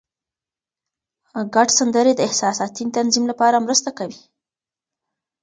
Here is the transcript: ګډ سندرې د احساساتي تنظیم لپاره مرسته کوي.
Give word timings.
ګډ 1.55 1.69
سندرې 1.79 2.13
د 2.15 2.19
احساساتي 2.27 2.83
تنظیم 2.97 3.25
لپاره 3.31 3.63
مرسته 3.65 3.89
کوي. 3.97 4.19